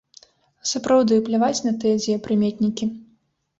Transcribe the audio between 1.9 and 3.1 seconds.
дзеепрыметнікі.